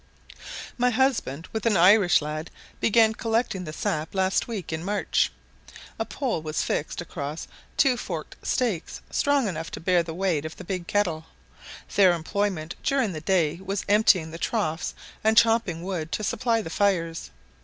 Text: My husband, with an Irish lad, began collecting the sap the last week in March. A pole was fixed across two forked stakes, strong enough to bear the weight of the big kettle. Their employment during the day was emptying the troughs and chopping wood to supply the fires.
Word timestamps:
My 0.79 0.89
husband, 0.89 1.47
with 1.53 1.67
an 1.67 1.77
Irish 1.77 2.23
lad, 2.23 2.49
began 2.79 3.13
collecting 3.13 3.65
the 3.65 3.71
sap 3.71 4.09
the 4.09 4.17
last 4.17 4.47
week 4.47 4.73
in 4.73 4.83
March. 4.83 5.31
A 5.99 6.05
pole 6.05 6.41
was 6.41 6.63
fixed 6.63 7.01
across 7.01 7.47
two 7.77 7.97
forked 7.97 8.35
stakes, 8.41 9.01
strong 9.11 9.47
enough 9.47 9.69
to 9.69 9.79
bear 9.79 10.01
the 10.01 10.15
weight 10.15 10.43
of 10.43 10.55
the 10.57 10.63
big 10.63 10.87
kettle. 10.87 11.27
Their 11.95 12.13
employment 12.13 12.73
during 12.81 13.11
the 13.13 13.21
day 13.21 13.59
was 13.63 13.85
emptying 13.87 14.31
the 14.31 14.39
troughs 14.39 14.95
and 15.23 15.37
chopping 15.37 15.83
wood 15.83 16.11
to 16.13 16.23
supply 16.23 16.63
the 16.63 16.71
fires. 16.71 17.29